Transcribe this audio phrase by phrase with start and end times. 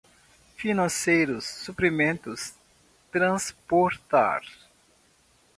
[0.55, 2.55] financeiros, suprimentos,
[3.11, 4.41] transportar